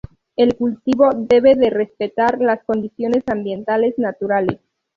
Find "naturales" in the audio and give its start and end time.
3.99-4.59